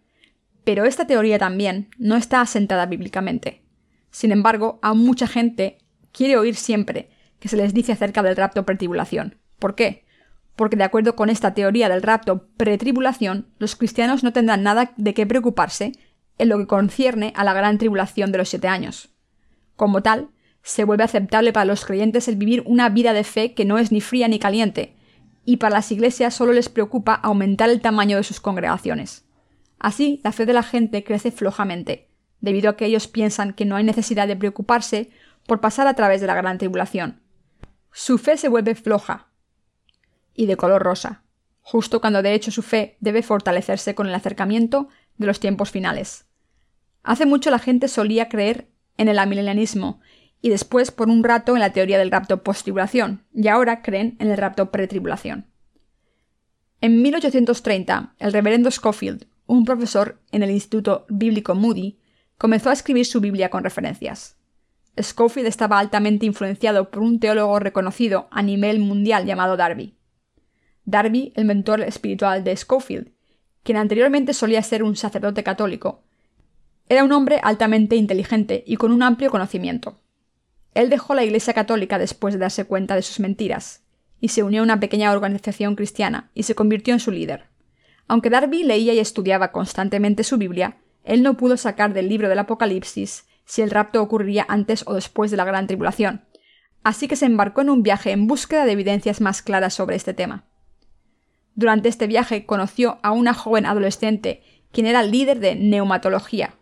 Pero 0.65 0.85
esta 0.85 1.07
teoría 1.07 1.39
también 1.39 1.91
no 1.97 2.17
está 2.17 2.41
asentada 2.41 2.87
bíblicamente. 2.87 3.63
Sin 4.11 4.33
embargo, 4.33 4.81
aún 4.83 5.05
mucha 5.05 5.29
gente 5.29 5.79
quiere 6.11 6.37
oír 6.37 6.57
siempre 6.57 7.09
que 7.39 7.49
se 7.49 7.57
les 7.57 7.73
dice 7.73 7.93
acerca 7.93 8.25
del 8.25 8.35
rapto 8.35 8.67
pretribulación. 8.67 9.39
¿Por 9.61 9.77
qué? 9.77 10.07
Porque 10.57 10.77
de 10.77 10.85
acuerdo 10.85 11.15
con 11.15 11.31
esta 11.31 11.55
teoría 11.55 11.89
del 11.89 12.03
rapto 12.03 12.49
pretribulación, 12.57 13.47
los 13.59 13.77
cristianos 13.77 14.25
no 14.25 14.33
tendrán 14.33 14.65
nada 14.65 14.93
de 14.97 15.15
qué 15.15 15.25
preocuparse 15.25 15.93
en 16.39 16.49
lo 16.49 16.59
que 16.59 16.67
concierne 16.67 17.33
a 17.37 17.45
la 17.45 17.53
gran 17.53 17.79
tribulación 17.79 18.33
de 18.33 18.39
los 18.39 18.49
siete 18.49 18.67
años. 18.67 19.11
Como 19.77 20.03
tal, 20.03 20.31
se 20.67 20.83
vuelve 20.83 21.05
aceptable 21.05 21.53
para 21.53 21.65
los 21.65 21.85
creyentes 21.85 22.27
el 22.27 22.35
vivir 22.35 22.65
una 22.67 22.89
vida 22.89 23.13
de 23.13 23.23
fe 23.23 23.55
que 23.55 23.65
no 23.65 23.79
es 23.79 23.93
ni 23.93 24.01
fría 24.01 24.27
ni 24.27 24.41
caliente, 24.41 24.97
y 25.45 25.59
para 25.59 25.77
las 25.77 25.93
iglesias 25.93 26.35
solo 26.35 26.53
les 26.53 26.69
preocupa 26.69 27.15
aumentar 27.15 27.71
el 27.71 27.81
tamaño 27.81 28.17
de 28.17 28.25
sus 28.25 28.41
congregaciones. 28.41 29.25
Así, 29.79 30.21
la 30.25 30.33
fe 30.33 30.45
de 30.45 30.53
la 30.53 30.65
gente 30.65 31.05
crece 31.05 31.31
flojamente, 31.31 32.09
debido 32.41 32.69
a 32.69 32.77
que 32.77 32.85
ellos 32.85 33.07
piensan 33.07 33.53
que 33.53 33.65
no 33.65 33.77
hay 33.77 33.85
necesidad 33.85 34.27
de 34.27 34.35
preocuparse 34.35 35.11
por 35.47 35.61
pasar 35.61 35.87
a 35.87 35.95
través 35.95 36.21
de 36.21 36.27
la 36.27 36.35
gran 36.35 36.59
tribulación. 36.59 37.23
Su 37.93 38.19
fe 38.19 38.37
se 38.37 38.49
vuelve 38.49 38.75
floja 38.75 39.29
y 40.35 40.47
de 40.47 40.57
color 40.57 40.83
rosa, 40.83 41.23
justo 41.61 42.01
cuando 42.01 42.23
de 42.23 42.35
hecho 42.35 42.51
su 42.51 42.63
fe 42.63 42.97
debe 42.99 43.23
fortalecerse 43.23 43.95
con 43.95 44.09
el 44.09 44.15
acercamiento 44.17 44.89
de 45.17 45.27
los 45.27 45.39
tiempos 45.39 45.71
finales. 45.71 46.27
Hace 47.05 47.25
mucho 47.25 47.51
la 47.51 47.61
gente 47.61 47.87
solía 47.87 48.29
creer 48.29 48.67
en 48.97 49.07
el 49.07 49.21
amilenianismo 49.21 50.01
y 50.41 50.51
después 50.51 50.91
por 50.91 51.09
un 51.09 51.25
rato 51.25 51.55
en 51.55 51.61
la 51.61 51.73
teoría 51.73 51.99
del 51.99 52.11
rapto 52.11 52.43
post-tribulación, 52.43 53.25
y 53.35 53.49
ahora 53.49 53.83
creen 53.83 54.17
en 54.21 54.31
el 54.31 54.37
rapto 54.37 54.71
pretribulación. 54.71 55.47
En 56.81 57.03
1830, 57.03 58.15
el 58.19 58.33
reverendo 58.33 58.71
Schofield, 58.71 59.27
un 59.47 59.65
profesor 59.65 60.21
en 60.31 60.43
el 60.43 60.51
Instituto 60.51 61.07
Bíblico 61.09 61.55
Moody, 61.55 61.99
comenzó 62.39 62.71
a 62.71 62.75
escribir 62.75 63.07
su 63.07 63.21
Biblia 63.21 63.49
con 63.49 63.65
referencias. 63.65 64.37
Schofield 65.01 65.49
estaba 65.49 65.79
altamente 65.79 66.27
influenciado 66.27 66.91
por 66.91 67.03
un 67.03 67.21
teólogo 67.21 67.59
reconocido 67.59 68.29
a 68.31 68.43
nivel 68.43 68.79
mundial 68.79 69.27
llamado 69.27 69.57
Darby. 69.57 69.97
Darby, 70.85 71.33
el 71.35 71.45
mentor 71.45 71.81
espiritual 71.83 72.45
de 72.45 72.57
Schofield, 72.57 73.13
quien 73.63 73.79
anteriormente 73.79 74.33
solía 74.33 74.63
ser 74.63 74.83
un 74.83 74.97
sacerdote 74.97 75.43
católico, 75.43 76.05
era 76.89 77.03
un 77.03 77.13
hombre 77.13 77.41
altamente 77.43 77.97
inteligente 77.97 78.63
y 78.67 78.77
con 78.77 78.93
un 78.93 79.03
amplio 79.03 79.31
conocimiento. 79.31 80.01
Él 80.77 80.91
dejó 80.91 81.15
la 81.15 81.25
Iglesia 81.25 81.55
Católica 81.55 81.99
después 81.99 82.35
de 82.35 82.41
darse 82.41 82.67
cuenta 82.67 82.95
de 82.95 83.01
sus 83.01 83.19
mentiras, 83.19 83.83
y 84.21 84.29
se 84.29 84.43
unió 84.43 84.61
a 84.61 84.65
una 84.65 84.79
pequeña 84.79 85.11
organización 85.11 85.75
cristiana 85.75 86.31
y 86.35 86.43
se 86.43 86.55
convirtió 86.55 86.93
en 86.93 87.01
su 87.01 87.11
líder. 87.11 87.45
Aunque 88.09 88.29
Darby 88.29 88.63
leía 88.63 88.93
y 88.93 88.99
estudiaba 88.99 89.53
constantemente 89.53 90.23
su 90.23 90.37
Biblia, 90.37 90.77
él 91.03 91.23
no 91.23 91.39
pudo 91.39 91.57
sacar 91.57 91.95
del 91.95 92.11
libro 92.11 92.29
del 92.29 92.41
Apocalipsis 92.41 93.25
si 93.47 93.63
el 93.63 93.71
rapto 93.71 94.03
ocurriría 94.03 94.45
antes 94.51 94.85
o 94.87 94.93
después 94.93 95.31
de 95.31 95.39
la 95.39 95.47
gran 95.47 95.67
tribulación, 95.67 96.27
así 96.85 97.09
que 97.09 97.17
se 97.17 97.25
embarcó 97.25 97.63
en 97.63 97.71
un 97.71 97.83
viaje 97.83 98.11
en 98.11 98.27
búsqueda 98.27 98.67
de 98.67 98.73
evidencias 98.73 99.23
más 99.23 99.41
claras 99.41 99.73
sobre 99.73 99.97
este 99.97 100.13
tema. 100.13 100.45
Durante 101.55 101.89
este 101.89 102.07
viaje 102.07 102.45
conoció 102.45 102.99
a 103.03 103.13
una 103.13 103.33
joven 103.33 103.65
adolescente 103.65 104.43
quien 104.73 104.87
era 104.87 105.03
líder 105.03 105.41
de 105.41 105.55
neumatología. 105.55 106.57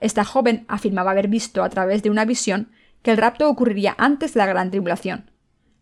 Esta 0.00 0.24
joven 0.24 0.64
afirmaba 0.66 1.12
haber 1.12 1.28
visto 1.28 1.62
a 1.62 1.68
través 1.68 2.02
de 2.02 2.10
una 2.10 2.24
visión 2.24 2.72
que 3.02 3.10
el 3.10 3.16
rapto 3.16 3.48
ocurriría 3.48 3.94
antes 3.98 4.34
de 4.34 4.38
la 4.38 4.46
gran 4.46 4.70
tribulación. 4.70 5.30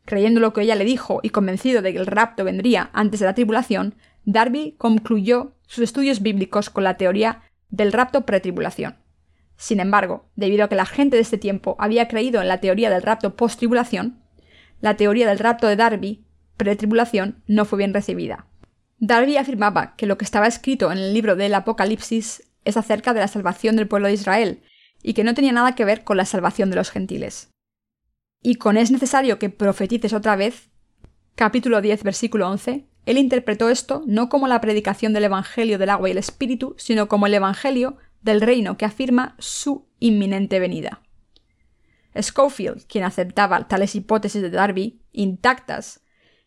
Creyendo 0.05 0.41
lo 0.41 0.53
que 0.53 0.63
ella 0.63 0.75
le 0.75 0.85
dijo 0.85 1.21
y 1.23 1.31
convencido 1.31 1.83
de 1.83 1.93
que 1.93 1.99
el 1.99 2.07
rapto 2.07 2.45
vendría 2.45 2.91
antes 2.93 3.21
de 3.21 3.27
la 3.27 3.35
tribulación, 3.35 3.95
Darby 4.25 4.75
concluyó 4.79 5.55
sus 5.67 5.85
estudios 5.85 6.23
bíblicos 6.23 6.71
con 6.71 6.85
la 6.85 6.97
teoría 6.97 7.43
del 7.69 7.93
rapto 7.93 8.25
pretribulación. 8.25 8.97
Sin 9.57 9.81
embargo, 9.81 10.31
debido 10.37 10.65
a 10.65 10.69
que 10.69 10.77
la 10.77 10.87
gente 10.87 11.17
de 11.17 11.23
este 11.23 11.37
tiempo 11.37 11.77
había 11.79 12.09
creído 12.09 12.41
en 12.41 12.49
la 12.49 12.61
teoría 12.61 12.91
del 12.91 13.03
rapto 13.03 13.37
post-tribulación, 13.37 14.23
la 14.81 14.97
teoría 14.97 15.27
del 15.27 15.41
rapto 15.41 15.67
de 15.67 15.77
Darby, 15.77 16.25
pretribulación, 16.57 17.43
no 17.47 17.65
fue 17.65 17.79
bien 17.79 17.93
recibida. 17.93 18.47
Darby 18.99 19.37
afirmaba 19.37 19.95
que 19.97 20.07
lo 20.07 20.17
que 20.17 20.25
estaba 20.25 20.47
escrito 20.47 20.91
en 20.91 20.99
el 20.99 21.13
libro 21.13 21.37
del 21.37 21.55
Apocalipsis 21.55 22.45
es 22.65 22.77
acerca 22.77 23.15
de 23.15 23.21
la 23.21 23.29
salvación 23.29 23.77
del 23.77 23.89
pueblo 23.89 24.09
de 24.09 24.15
Israel, 24.15 24.63
y 25.03 25.15
que 25.15 25.25
no 25.25 25.35
tenía 25.35 25.53
nada 25.53 25.75
que 25.75 25.85
ver 25.85 26.05
con 26.05 26.17
la 26.17 26.25
salvación 26.25 26.71
de 26.71 26.77
los 26.77 26.91
gentiles. 26.91 27.51
Y 28.43 28.57
con 28.57 28.77
es 28.77 28.91
necesario 28.91 29.39
que 29.39 29.51
profetices 29.51 30.13
otra 30.13 30.37
vez, 30.37 30.71
capítulo 31.35 31.81
10, 31.81 32.03
versículo 32.03 32.49
11, 32.49 32.87
él 33.07 33.19
interpretó 33.19 33.71
esto 33.71 34.03
no 34.07 34.29
como 34.29 34.49
la 34.49 34.61
predicación 34.61 35.13
del 35.13 35.25
Evangelio 35.25 35.79
del 35.79 35.91
agua 35.91 36.09
y 36.09 36.13
el 36.13 36.19
Espíritu, 36.19 36.75
sino 36.79 37.09
como 37.09 37.27
el 37.27 37.35
Evangelio 37.35 37.97
del 38.21 38.41
reino 38.41 38.77
que 38.77 38.85
afirma 38.85 39.35
su 39.39 39.89
inminente 39.99 40.61
venida. 40.61 41.03
Schofield, 42.15 42.87
quien 42.87 43.05
aceptaba 43.05 43.67
tales 43.69 43.95
hipótesis 43.95 44.43
de 44.43 44.51
Darby 44.51 45.01
intactas 45.13 46.03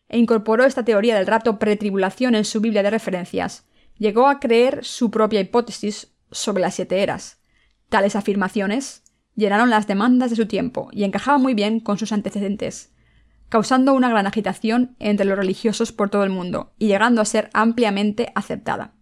e 0.08 0.18
incorporó 0.18 0.64
esta 0.64 0.84
teoría 0.84 1.16
del 1.16 1.26
rapto 1.26 1.58
pretribulación 1.58 2.34
en 2.34 2.44
su 2.44 2.60
Biblia 2.60 2.82
de 2.82 2.90
referencias, 2.90 3.66
llegó 3.98 4.28
a 4.28 4.40
creer 4.40 4.84
su 4.84 5.10
propia 5.10 5.40
hipótesis 5.40 6.14
sobre 6.30 6.62
las 6.62 6.74
siete 6.74 7.02
eras. 7.02 7.41
Tales 7.92 8.16
afirmaciones 8.16 9.02
llenaron 9.34 9.68
las 9.68 9.86
demandas 9.86 10.30
de 10.30 10.36
su 10.36 10.46
tiempo 10.46 10.88
y 10.92 11.04
encajaban 11.04 11.42
muy 11.42 11.52
bien 11.52 11.78
con 11.78 11.98
sus 11.98 12.12
antecedentes, 12.12 12.94
causando 13.50 13.92
una 13.92 14.08
gran 14.08 14.26
agitación 14.26 14.96
entre 14.98 15.26
los 15.26 15.36
religiosos 15.36 15.92
por 15.92 16.08
todo 16.08 16.24
el 16.24 16.30
mundo 16.30 16.72
y 16.78 16.86
llegando 16.86 17.20
a 17.20 17.26
ser 17.26 17.50
ampliamente 17.52 18.32
aceptada. 18.34 18.94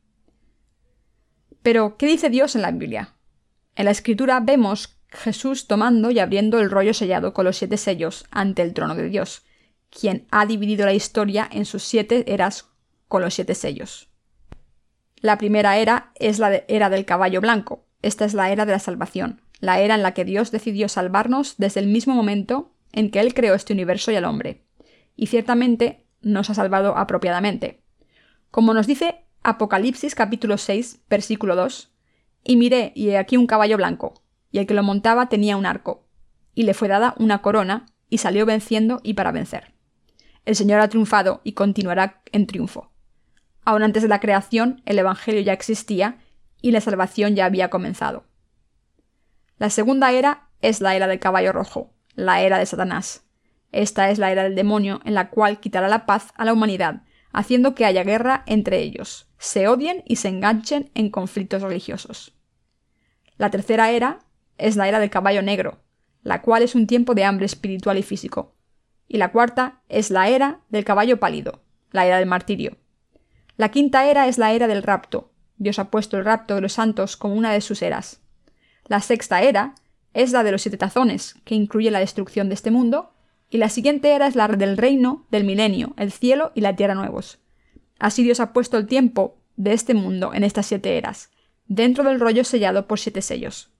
Pero, 1.62 1.99
¿qué 1.99 2.06
dice 2.06 2.30
Dios 2.30 2.56
en 2.56 2.62
la 2.62 2.73
Biblia? 2.73 3.14
En 3.76 3.85
la 3.85 3.92
Escritura 3.92 4.40
vemos 4.40 4.99
Jesús 5.09 5.68
tomando 5.68 6.11
y 6.11 6.18
abriendo 6.18 6.59
el 6.59 6.68
rollo 6.68 6.92
sellado 6.92 7.32
con 7.32 7.44
los 7.44 7.59
siete 7.59 7.76
sellos 7.76 8.25
ante 8.32 8.62
el 8.62 8.75
trono 8.75 8.97
de 8.97 9.09
Dios, 9.09 9.44
quien 9.88 10.26
ha 10.32 10.47
dividido 10.47 10.85
la 10.85 10.94
historia 10.94 11.49
en 11.52 11.64
sus 11.64 11.85
siete 11.85 12.25
eras 12.26 12.66
con 13.06 13.23
los 13.23 13.35
siete 13.35 13.54
sellos. 13.54 14.09
La 15.20 15.38
primera 15.38 15.78
era 15.78 16.11
es 16.16 16.40
la 16.40 16.64
era 16.66 16.90
del 16.90 17.04
caballo 17.04 17.40
blanco. 17.40 17.87
Esta 18.02 18.25
es 18.25 18.35
la 18.35 18.50
era 18.50 18.66
de 18.66 18.73
la 18.73 18.78
salvación, 18.78 19.42
la 19.61 19.80
era 19.80 19.95
en 19.95 20.02
la 20.02 20.14
que 20.14 20.25
Dios 20.25 20.50
decidió 20.50 20.88
salvarnos 20.88 21.57
desde 21.59 21.80
el 21.80 21.87
mismo 21.87 22.14
momento 22.14 22.73
en 22.92 23.11
que 23.11 23.21
Él 23.21 23.35
creó 23.35 23.54
este 23.54 23.73
universo 23.73 24.11
y 24.11 24.16
al 24.16 24.25
hombre. 24.25 24.64
Y 25.16 25.26
ciertamente 25.26 26.07
nos 26.23 26.50
ha 26.50 26.54
salvado 26.54 26.97
apropiadamente. 26.97 27.83
Como 28.50 28.75
nos 28.75 28.87
dice 28.87 29.26
Apocalipsis 29.42 30.14
capítulo 30.14 30.59
6, 30.59 31.00
versículo 31.09 31.57
2. 31.57 31.92
Y 32.45 32.57
miré, 32.57 32.92
y 32.95 33.11
he 33.11 33.19
aquí 33.19 33.37
un 33.37 33.47
caballo 33.47 33.76
blanco, 33.76 34.23
y 34.50 34.59
el 34.59 34.66
que 34.66 34.75
lo 34.75 34.83
montaba 34.83 35.28
tenía 35.28 35.57
un 35.57 35.66
arco, 35.66 36.07
y 36.54 36.64
le 36.64 36.75
fue 36.75 36.88
dada 36.88 37.14
una 37.19 37.42
corona, 37.42 37.87
y 38.09 38.19
salió 38.19 38.45
venciendo 38.45 39.00
y 39.02 39.14
para 39.14 39.30
vencer. 39.30 39.73
El 40.45 40.57
Señor 40.57 40.80
ha 40.80 40.88
triunfado 40.88 41.40
y 41.45 41.52
continuará 41.52 42.23
en 42.33 42.47
triunfo. 42.47 42.90
Aún 43.64 43.83
antes 43.83 44.02
de 44.02 44.09
la 44.09 44.21
creación, 44.21 44.83
el 44.85 44.99
Evangelio 44.99 45.42
ya 45.42 45.52
existía 45.52 46.19
y 46.62 46.73
la 46.73 46.81
salvación 46.81 47.35
ya 47.35 47.47
había 47.47 47.71
comenzado. 47.71 48.25
La 49.59 49.71
segunda 49.71 50.12
era 50.12 50.49
es 50.61 50.81
la 50.81 50.95
era 50.97 51.07
del 51.07 51.19
caballo 51.19 51.52
rojo, 51.52 51.93
la 52.14 52.40
era 52.40 52.59
de 52.59 52.67
Satanás. 52.67 53.25
Esta 53.73 54.11
es 54.11 54.19
la 54.19 54.33
era 54.33 54.43
del 54.43 54.55
demonio 54.55 55.00
en 55.05 55.14
la 55.14 55.31
cual 55.31 55.61
quitará 55.61 55.88
la 55.88 56.07
paz 56.07 56.33
a 56.37 56.45
la 56.45 56.52
humanidad, 56.52 57.02
haciendo 57.33 57.75
que 57.75 57.85
haya 57.85 58.02
guerra 58.02 58.43
entre 58.47 58.81
ellos, 58.81 59.29
se 59.38 59.69
odien 59.69 60.02
y 60.07 60.17
se 60.17 60.29
enganchen 60.29 60.90
en 60.95 61.11
conflictos 61.11 61.62
religiosos. 61.62 62.35
La 63.37 63.50
tercera 63.50 63.90
era 63.90 64.19
es 64.59 64.76
la 64.76 64.88
era 64.88 64.99
del 64.99 65.11
caballo 65.11 65.43
negro, 65.43 65.81
la 66.23 66.43
cual 66.43 66.62
es 66.62 66.75
un 66.75 66.87
tiempo 66.87 67.14
de 67.14 67.25
hambre 67.25 67.47
espiritual 67.47 67.97
y 67.99 68.02
físico. 68.02 68.55
Y 69.09 69.17
la 69.17 69.33
cuarta 69.33 69.83
es 69.88 70.11
la 70.11 70.29
era 70.29 70.61
del 70.69 70.85
caballo 70.85 71.19
pálido, 71.19 71.62
la 71.90 72.07
era 72.07 72.19
del 72.19 72.29
martirio. 72.29 72.76
La 73.57 73.71
quinta 73.71 74.09
era 74.09 74.29
es 74.29 74.38
la 74.38 74.52
era 74.52 74.67
del 74.67 74.83
rapto. 74.83 75.33
Dios 75.61 75.79
ha 75.79 75.90
puesto 75.90 76.17
el 76.17 76.25
rapto 76.25 76.55
de 76.55 76.62
los 76.62 76.73
santos 76.73 77.19
como 77.19 77.35
una 77.35 77.52
de 77.52 77.61
sus 77.61 77.83
eras. 77.83 78.23
La 78.87 79.00
sexta 79.02 79.43
era 79.43 79.75
es 80.14 80.33
la 80.33 80.43
de 80.43 80.52
los 80.52 80.62
siete 80.62 80.79
tazones, 80.79 81.35
que 81.45 81.55
incluye 81.55 81.90
la 81.90 82.00
destrucción 82.00 82.49
de 82.49 82.55
este 82.55 82.71
mundo, 82.71 83.12
y 83.50 83.59
la 83.59 83.69
siguiente 83.69 84.14
era 84.14 84.26
es 84.26 84.37
la 84.37 84.49
del 84.49 84.79
reino 84.79 85.26
del 85.31 85.45
milenio, 85.45 85.93
el 85.99 86.12
cielo 86.12 86.50
y 86.55 86.62
la 86.62 86.76
tierra 86.76 86.95
nuevos. 86.95 87.40
Así 87.99 88.25
Dios 88.25 88.40
ha 88.40 88.55
puesto 88.55 88.79
el 88.79 88.87
tiempo 88.87 89.37
de 89.57 89.75
este 89.75 89.93
mundo 89.93 90.33
en 90.33 90.45
estas 90.45 90.64
siete 90.64 90.97
eras, 90.97 91.29
dentro 91.67 92.05
del 92.05 92.21
rollo 92.21 92.43
sellado 92.43 92.88
por 92.88 92.99
siete 92.99 93.21
sellos. 93.21 93.71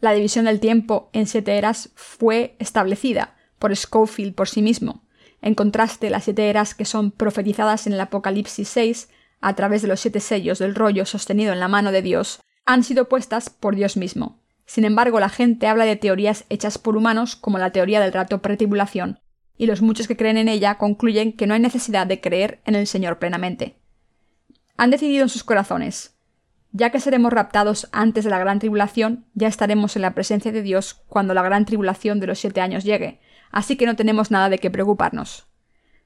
La 0.00 0.12
división 0.12 0.46
del 0.46 0.58
tiempo 0.58 1.10
en 1.12 1.28
siete 1.28 1.56
eras 1.56 1.90
fue 1.94 2.56
establecida 2.58 3.36
por 3.60 3.74
Schofield 3.74 4.34
por 4.34 4.48
sí 4.48 4.62
mismo. 4.62 5.04
En 5.42 5.54
contraste, 5.54 6.10
las 6.10 6.24
siete 6.24 6.50
eras 6.50 6.74
que 6.74 6.84
son 6.84 7.12
profetizadas 7.12 7.86
en 7.86 7.92
el 7.92 8.00
Apocalipsis 8.00 8.68
6 8.68 9.08
a 9.40 9.54
través 9.54 9.82
de 9.82 9.88
los 9.88 10.00
siete 10.00 10.20
sellos 10.20 10.58
del 10.58 10.74
rollo 10.74 11.06
sostenido 11.06 11.52
en 11.52 11.60
la 11.60 11.68
mano 11.68 11.92
de 11.92 12.02
Dios 12.02 12.40
han 12.64 12.82
sido 12.84 13.08
puestas 13.08 13.50
por 13.50 13.76
Dios 13.76 13.96
mismo. 13.96 14.40
Sin 14.66 14.84
embargo, 14.84 15.20
la 15.20 15.30
gente 15.30 15.66
habla 15.66 15.84
de 15.84 15.96
teorías 15.96 16.44
hechas 16.50 16.76
por 16.76 16.96
humanos 16.96 17.36
como 17.36 17.58
la 17.58 17.70
teoría 17.70 18.00
del 18.00 18.12
rato 18.12 18.42
pretribulación, 18.42 19.20
y 19.56 19.66
los 19.66 19.80
muchos 19.80 20.06
que 20.06 20.16
creen 20.16 20.36
en 20.36 20.48
ella 20.48 20.76
concluyen 20.76 21.32
que 21.32 21.46
no 21.46 21.54
hay 21.54 21.60
necesidad 21.60 22.06
de 22.06 22.20
creer 22.20 22.60
en 22.66 22.74
el 22.74 22.86
Señor 22.86 23.18
plenamente. 23.18 23.76
Han 24.76 24.90
decidido 24.90 25.22
en 25.22 25.28
sus 25.28 25.44
corazones, 25.44 26.18
ya 26.72 26.90
que 26.90 27.00
seremos 27.00 27.32
raptados 27.32 27.88
antes 27.92 28.24
de 28.24 28.30
la 28.30 28.38
gran 28.38 28.58
tribulación, 28.58 29.24
ya 29.34 29.48
estaremos 29.48 29.96
en 29.96 30.02
la 30.02 30.14
presencia 30.14 30.52
de 30.52 30.62
Dios 30.62 31.02
cuando 31.08 31.34
la 31.34 31.42
gran 31.42 31.64
tribulación 31.64 32.20
de 32.20 32.26
los 32.26 32.38
siete 32.38 32.60
años 32.60 32.84
llegue, 32.84 33.20
así 33.50 33.76
que 33.76 33.86
no 33.86 33.96
tenemos 33.96 34.30
nada 34.30 34.48
de 34.48 34.58
qué 34.58 34.70
preocuparnos. 34.70 35.46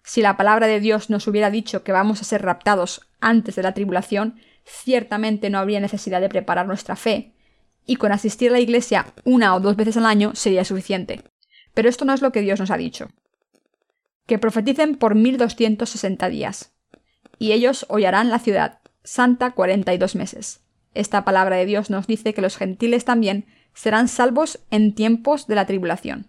Si 0.04 0.22
la 0.22 0.36
palabra 0.36 0.66
de 0.66 0.80
Dios 0.80 1.10
nos 1.10 1.26
hubiera 1.26 1.50
dicho 1.50 1.82
que 1.82 1.92
vamos 1.92 2.20
a 2.20 2.24
ser 2.24 2.42
raptados 2.42 3.08
antes 3.22 3.56
de 3.56 3.62
la 3.62 3.72
tribulación, 3.72 4.40
ciertamente 4.64 5.50
no 5.50 5.58
habría 5.58 5.80
necesidad 5.80 6.20
de 6.20 6.28
preparar 6.28 6.66
nuestra 6.66 6.96
fe, 6.96 7.34
y 7.86 7.96
con 7.96 8.12
asistir 8.12 8.50
a 8.50 8.52
la 8.52 8.60
iglesia 8.60 9.06
una 9.24 9.54
o 9.54 9.60
dos 9.60 9.76
veces 9.76 9.96
al 9.96 10.06
año 10.06 10.32
sería 10.34 10.64
suficiente. 10.64 11.22
Pero 11.74 11.88
esto 11.88 12.04
no 12.04 12.12
es 12.12 12.22
lo 12.22 12.32
que 12.32 12.42
Dios 12.42 12.60
nos 12.60 12.70
ha 12.70 12.76
dicho. 12.76 13.08
Que 14.26 14.38
profeticen 14.38 14.96
por 14.96 15.14
1260 15.14 16.28
días. 16.28 16.74
Y 17.38 17.52
ellos 17.52 17.86
hollarán 17.88 18.30
la 18.30 18.38
ciudad 18.38 18.80
santa 19.02 19.50
42 19.52 20.14
meses. 20.14 20.60
Esta 20.94 21.24
palabra 21.24 21.56
de 21.56 21.66
Dios 21.66 21.90
nos 21.90 22.06
dice 22.06 22.34
que 22.34 22.42
los 22.42 22.56
gentiles 22.56 23.04
también 23.04 23.46
serán 23.74 24.08
salvos 24.08 24.60
en 24.70 24.94
tiempos 24.94 25.46
de 25.46 25.54
la 25.54 25.66
tribulación. 25.66 26.28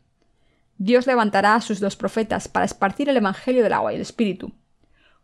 Dios 0.77 1.05
levantará 1.05 1.55
a 1.55 1.62
sus 1.62 1.79
dos 1.79 1.95
profetas 1.95 2.47
para 2.47 2.65
esparcir 2.65 3.09
el 3.09 3.17
Evangelio 3.17 3.63
del 3.63 3.73
agua 3.73 3.91
y 3.91 3.97
el 3.97 4.01
Espíritu. 4.01 4.53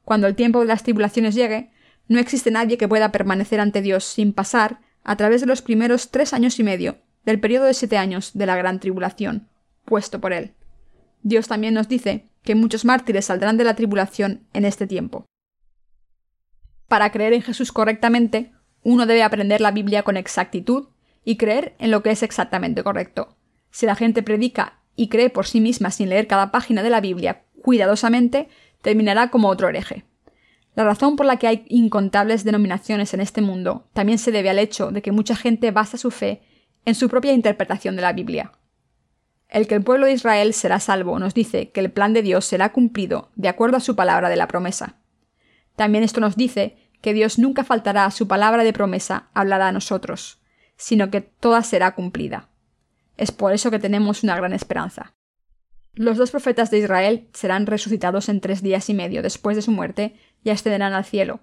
Cuando 0.10 0.25
el 0.25 0.34
tiempo 0.36 0.62
de 0.62 0.66
las 0.66 0.82
tribulaciones 0.82 1.36
llegue, 1.36 1.70
no 2.08 2.18
existe 2.18 2.50
nadie 2.50 2.80
que 2.80 2.88
pueda 2.88 3.12
permanecer 3.12 3.60
ante 3.60 3.84
Dios 3.84 4.04
sin 4.04 4.34
pasar 4.34 4.80
a 5.04 5.16
través 5.18 5.39
de 5.39 5.46
los 5.46 5.62
primeros 5.62 6.10
tres 6.10 6.34
años 6.34 6.58
y 6.58 6.63
medio 6.63 6.98
del 7.25 7.39
periodo 7.39 7.66
de 7.66 7.75
siete 7.75 7.96
años 7.96 8.32
de 8.34 8.48
la 8.48 8.56
gran 8.56 8.80
tribulación, 8.80 9.50
puesto 9.86 10.20
por 10.20 10.34
él. 10.34 10.56
Dios 11.22 11.48
también 11.48 11.75
nos 11.75 11.88
dice 11.88 12.28
que 12.42 12.56
muchos 12.56 12.86
mártires 12.86 13.25
saldrán 13.25 13.58
de 13.58 13.66
la 13.66 13.75
tribulación 13.75 14.48
en 14.54 14.66
este 14.66 14.88
tiempo. 14.88 15.28
Para 16.88 17.12
creer 17.12 17.34
en 17.34 17.44
Jesús 17.44 17.72
correctamente, 17.72 18.51
uno 18.82 19.06
debe 19.06 19.22
aprender 19.22 19.62
la 19.62 19.70
Biblia 19.70 20.01
con 20.01 20.18
exactitud 20.18 20.88
y 21.24 21.38
creer 21.38 21.75
en 21.78 21.92
lo 21.92 22.01
que 22.01 22.10
es 22.10 22.24
exactamente 22.24 22.82
correcto. 22.82 23.38
Si 23.70 23.86
la 23.86 23.94
gente 23.94 24.24
predica 24.24 24.80
y 24.96 25.10
cree 25.10 25.30
por 25.30 25.46
sí 25.46 25.62
misma 25.62 25.92
sin 25.92 26.10
leer 26.10 26.25
cada 26.25 26.50
página 26.50 26.82
de 26.82 26.89
la 26.89 27.00
Biblia 27.00 27.44
cuidadosamente, 27.62 28.48
terminará 28.81 29.29
como 29.29 29.50
otro 29.50 29.69
hereje. 29.69 30.05
La 30.75 30.83
razón 30.83 31.15
por 31.15 31.25
la 31.25 31.38
que 31.38 31.48
hay 31.48 31.65
incontables 31.67 32.43
denominaciones 32.43 33.13
en 33.13 33.21
este 33.21 33.41
mundo 33.41 33.88
también 33.93 34.17
se 34.17 34.31
debe 34.31 34.50
al 34.50 34.59
hecho 34.59 34.91
de 34.91 35.01
que 35.01 35.12
mucha 35.12 35.36
gente 35.36 35.71
basa 35.71 35.98
su 35.98 36.12
fe 36.12 36.41
en 36.86 36.95
su 36.95 37.09
propia 37.09 37.33
interpretación 37.33 37.95
de 37.95 38.01
la 38.01 38.13
Biblia. 38.13 38.53
El 39.50 39.67
que 39.67 39.75
el 39.75 39.83
pueblo 39.83 40.05
de 40.05 40.13
Israel 40.13 40.53
será 40.53 40.79
salvo 40.79 41.17
nos 41.19 41.33
dice 41.33 41.71
que 41.71 41.79
el 41.79 41.91
plan 41.91 42.13
de 42.13 42.21
Dios 42.21 42.45
será 42.45 42.71
cumplido 42.71 43.31
de 43.36 43.50
acuerdo 43.50 43.77
a 43.77 43.81
su 43.81 43.95
palabra 43.95 44.29
de 44.29 44.36
la 44.36 44.48
promesa. 44.48 44.98
También 45.75 46.03
esto 46.03 46.21
nos 46.21 46.36
dice 46.36 46.77
que 47.01 47.13
Dios 47.13 47.39
nunca 47.39 47.63
faltará 47.63 48.05
a 48.05 48.12
su 48.12 48.27
palabra 48.27 48.63
de 48.63 48.74
promesa 48.74 49.29
hablada 49.33 49.67
a 49.67 49.71
nosotros, 49.71 50.39
sino 50.77 51.09
que 51.09 51.21
toda 51.21 51.63
será 51.63 51.95
cumplida. 51.95 52.50
Es 53.17 53.31
por 53.31 53.53
eso 53.53 53.71
que 53.71 53.79
tenemos 53.79 54.24
una 54.24 54.36
gran 54.36 54.53
esperanza. 54.53 55.13
Los 55.93 56.17
dos 56.17 56.31
profetas 56.31 56.72
de 56.72 56.79
Israel 56.79 57.29
serán 57.34 57.65
resucitados 57.65 58.29
en 58.29 58.41
tres 58.41 58.62
días 58.62 58.89
y 58.89 58.93
medio 58.93 59.22
después 59.22 59.55
de 59.55 59.62
su 59.62 59.72
muerte 59.72 60.15
y 60.43 60.50
ascenderán 60.50 60.93
al 60.93 61.05
cielo. 61.05 61.41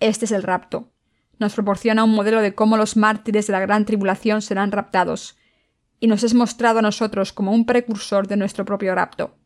Este 0.00 0.24
es 0.24 0.32
el 0.32 0.42
rapto. 0.42 0.92
Nos 1.38 1.54
proporciona 1.54 2.04
un 2.04 2.14
modelo 2.14 2.40
de 2.40 2.54
cómo 2.54 2.76
los 2.76 2.96
mártires 2.96 3.46
de 3.46 3.52
la 3.52 3.60
gran 3.60 3.84
tribulación 3.84 4.42
serán 4.42 4.72
raptados, 4.72 5.36
y 6.00 6.06
nos 6.06 6.24
es 6.24 6.34
mostrado 6.34 6.80
a 6.80 6.82
nosotros 6.82 7.32
como 7.32 7.52
un 7.52 7.66
precursor 7.66 8.26
de 8.26 8.36
nuestro 8.36 8.64
propio 8.64 8.94
rapto. 8.94 9.36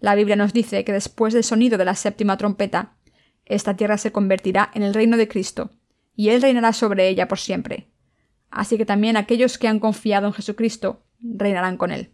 La 0.00 0.14
Biblia 0.14 0.36
nos 0.36 0.52
dice 0.52 0.84
que 0.84 0.92
después 0.92 1.34
del 1.34 1.44
sonido 1.44 1.76
de 1.76 1.84
la 1.84 1.94
séptima 1.94 2.36
trompeta, 2.36 2.96
esta 3.44 3.76
tierra 3.76 3.98
se 3.98 4.12
convertirá 4.12 4.70
en 4.74 4.82
el 4.82 4.94
reino 4.94 5.16
de 5.16 5.28
Cristo, 5.28 5.70
y 6.14 6.30
Él 6.30 6.42
reinará 6.42 6.72
sobre 6.72 7.08
ella 7.08 7.28
por 7.28 7.38
siempre. 7.38 7.90
Así 8.50 8.78
que 8.78 8.86
también 8.86 9.16
aquellos 9.16 9.58
que 9.58 9.68
han 9.68 9.78
confiado 9.78 10.26
en 10.26 10.32
Jesucristo 10.32 11.04
reinarán 11.20 11.76
con 11.76 11.90
Él. 11.90 12.12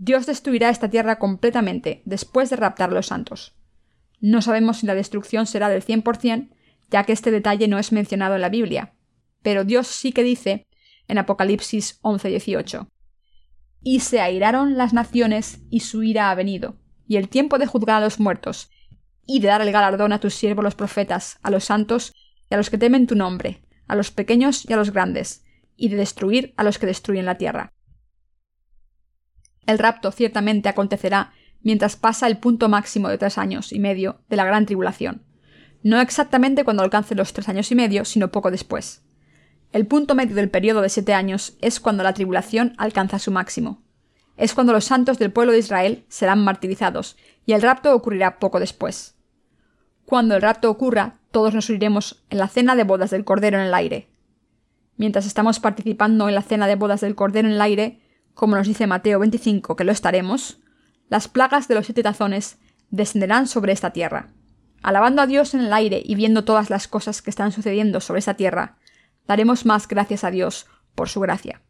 Dios 0.00 0.26
destruirá 0.26 0.68
esta 0.68 0.88
tierra 0.88 1.18
completamente 1.18 2.02
después 2.04 2.50
de 2.50 2.56
raptar 2.56 2.90
a 2.90 2.94
los 2.94 3.06
santos. 3.06 3.56
No 4.20 4.42
sabemos 4.42 4.78
si 4.78 4.86
la 4.86 4.94
destrucción 4.94 5.46
será 5.46 5.68
del 5.68 5.84
100%, 5.84 6.50
ya 6.88 7.02
que 7.02 7.12
este 7.12 7.32
detalle 7.32 7.66
no 7.66 7.78
es 7.78 7.90
mencionado 7.90 8.36
en 8.36 8.40
la 8.40 8.48
Biblia, 8.48 8.94
pero 9.42 9.64
Dios 9.64 9.88
sí 9.88 10.12
que 10.12 10.22
dice 10.22 10.66
en 11.08 11.18
Apocalipsis 11.18 11.98
11:18. 12.02 12.88
Y 13.82 14.00
se 14.00 14.20
airaron 14.20 14.76
las 14.76 14.92
naciones 14.92 15.62
y 15.68 15.80
su 15.80 16.04
ira 16.04 16.30
ha 16.30 16.34
venido, 16.36 16.76
y 17.08 17.16
el 17.16 17.28
tiempo 17.28 17.58
de 17.58 17.66
juzgar 17.66 17.96
a 17.96 18.04
los 18.04 18.20
muertos, 18.20 18.70
y 19.26 19.40
de 19.40 19.48
dar 19.48 19.62
el 19.62 19.72
galardón 19.72 20.12
a 20.12 20.20
tus 20.20 20.34
siervos 20.34 20.64
los 20.64 20.76
profetas, 20.76 21.40
a 21.42 21.50
los 21.50 21.64
santos 21.64 22.14
y 22.48 22.54
a 22.54 22.56
los 22.56 22.70
que 22.70 22.78
temen 22.78 23.08
tu 23.08 23.16
nombre, 23.16 23.62
a 23.88 23.96
los 23.96 24.12
pequeños 24.12 24.64
y 24.68 24.72
a 24.72 24.76
los 24.76 24.92
grandes, 24.92 25.44
y 25.76 25.88
de 25.88 25.96
destruir 25.96 26.54
a 26.56 26.62
los 26.62 26.78
que 26.78 26.86
destruyen 26.86 27.26
la 27.26 27.36
tierra. 27.36 27.72
El 29.68 29.78
rapto 29.78 30.10
ciertamente 30.12 30.70
acontecerá 30.70 31.32
mientras 31.60 31.94
pasa 31.94 32.26
el 32.26 32.38
punto 32.38 32.70
máximo 32.70 33.10
de 33.10 33.18
tres 33.18 33.36
años 33.36 33.70
y 33.70 33.78
medio 33.78 34.18
de 34.30 34.36
la 34.36 34.46
gran 34.46 34.64
tribulación. 34.64 35.26
No 35.82 36.00
exactamente 36.00 36.64
cuando 36.64 36.82
alcance 36.82 37.14
los 37.14 37.34
tres 37.34 37.50
años 37.50 37.70
y 37.70 37.74
medio, 37.74 38.06
sino 38.06 38.32
poco 38.32 38.50
después. 38.50 39.02
El 39.70 39.86
punto 39.86 40.14
medio 40.14 40.34
del 40.34 40.48
periodo 40.48 40.80
de 40.80 40.88
siete 40.88 41.12
años 41.12 41.58
es 41.60 41.80
cuando 41.80 42.02
la 42.02 42.14
tribulación 42.14 42.72
alcanza 42.78 43.18
su 43.18 43.30
máximo. 43.30 43.82
Es 44.38 44.54
cuando 44.54 44.72
los 44.72 44.86
santos 44.86 45.18
del 45.18 45.32
pueblo 45.32 45.52
de 45.52 45.58
Israel 45.58 46.06
serán 46.08 46.42
martirizados, 46.42 47.18
y 47.44 47.52
el 47.52 47.60
rapto 47.60 47.94
ocurrirá 47.94 48.38
poco 48.38 48.60
después. 48.60 49.16
Cuando 50.06 50.34
el 50.34 50.40
rapto 50.40 50.70
ocurra, 50.70 51.18
todos 51.30 51.52
nos 51.52 51.68
uniremos 51.68 52.24
en 52.30 52.38
la 52.38 52.48
cena 52.48 52.74
de 52.74 52.84
bodas 52.84 53.10
del 53.10 53.26
Cordero 53.26 53.58
en 53.58 53.66
el 53.66 53.74
aire. 53.74 54.08
Mientras 54.96 55.26
estamos 55.26 55.60
participando 55.60 56.26
en 56.26 56.34
la 56.34 56.42
cena 56.42 56.66
de 56.66 56.76
bodas 56.76 57.02
del 57.02 57.14
Cordero 57.14 57.48
en 57.48 57.54
el 57.54 57.60
aire, 57.60 58.00
como 58.38 58.54
nos 58.54 58.68
dice 58.68 58.86
Mateo 58.86 59.18
25 59.18 59.74
que 59.74 59.82
lo 59.82 59.90
estaremos, 59.90 60.60
las 61.08 61.26
plagas 61.26 61.66
de 61.66 61.74
los 61.74 61.86
siete 61.86 62.04
tazones 62.04 62.58
descenderán 62.88 63.48
sobre 63.48 63.72
esta 63.72 63.90
tierra. 63.90 64.28
Alabando 64.80 65.22
a 65.22 65.26
Dios 65.26 65.54
en 65.54 65.60
el 65.62 65.72
aire 65.72 66.00
y 66.04 66.14
viendo 66.14 66.44
todas 66.44 66.70
las 66.70 66.86
cosas 66.86 67.20
que 67.20 67.30
están 67.30 67.50
sucediendo 67.50 68.00
sobre 68.00 68.20
esta 68.20 68.34
tierra, 68.34 68.78
daremos 69.26 69.66
más 69.66 69.88
gracias 69.88 70.22
a 70.22 70.30
Dios 70.30 70.66
por 70.94 71.08
su 71.08 71.18
gracia. 71.18 71.62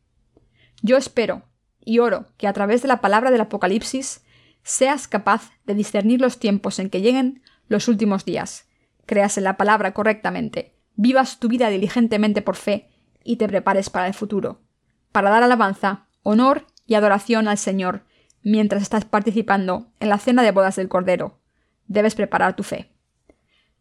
Yo 0.83 0.99
espero 0.99 1.45
y 1.87 2.01
oro 2.01 2.27
que 2.37 2.47
a 2.47 2.53
través 2.53 2.83
de 2.83 2.89
la 2.89 3.01
palabra 3.01 3.31
del 3.31 3.41
Apocalipsis 3.41 4.21
seas 4.63 5.09
capaz 5.09 5.53
de 5.65 5.73
discernir 5.73 6.21
los 6.21 6.39
tiempos 6.39 6.79
en 6.81 6.91
que 6.91 7.01
lleguen 7.01 7.43
los 7.69 7.89
últimos 7.89 8.27
días, 8.27 8.69
creas 9.07 9.39
en 9.39 9.45
la 9.45 9.57
palabra 9.57 9.95
correctamente, 9.95 10.77
vivas 10.97 11.39
tu 11.39 11.49
vida 11.49 11.71
diligentemente 11.71 12.43
por 12.43 12.57
fe 12.57 12.91
y 13.25 13.37
te 13.37 13.49
prepares 13.49 13.89
para 13.89 14.07
el 14.07 14.13
futuro, 14.13 14.61
para 15.13 15.31
dar 15.31 15.43
alabanza, 15.43 16.08
honor 16.23 16.67
y 16.87 16.95
adoración 16.95 17.49
al 17.49 17.59
Señor 17.59 18.05
mientras 18.43 18.83
estás 18.83 19.05
participando 19.05 19.87
en 20.01 20.09
la 20.09 20.19
cena 20.19 20.43
de 20.43 20.53
bodas 20.53 20.77
del 20.77 20.89
Cordero. 20.89 21.39
Debes 21.87 22.15
preparar 22.15 22.57
tu 22.57 22.63
fe. 22.63 22.91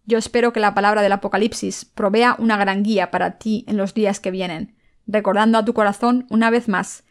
Yo 0.06 0.18
espero 0.18 0.54
que 0.54 0.60
la 0.60 0.74
palabra 0.74 1.02
del 1.02 1.12
Apocalipsis 1.12 1.86
provea 1.86 2.36
una 2.40 2.58
gran 2.58 2.84
guía 2.84 3.12
para 3.12 3.38
ti 3.38 3.66
en 3.68 3.78
los 3.78 3.94
días 3.94 4.20
que 4.20 4.32
vienen, 4.32 4.76
recordando 5.06 5.58
a 5.58 5.66
tu 5.66 5.74
corazón 5.74 6.26
una 6.30 6.50
vez 6.50 6.68
más 6.68 7.04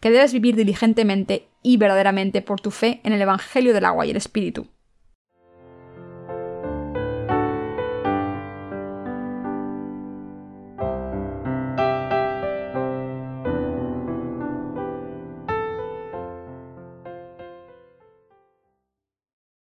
que 0.00 0.10
debes 0.10 0.32
vivir 0.32 0.56
diligentemente 0.56 1.48
y 1.62 1.76
verdaderamente 1.76 2.42
por 2.42 2.60
tu 2.60 2.70
fe 2.70 3.00
en 3.04 3.12
el 3.12 3.22
Evangelio 3.22 3.72
del 3.72 3.84
agua 3.84 4.04
y 4.04 4.10
el 4.10 4.16
Espíritu. 4.16 4.66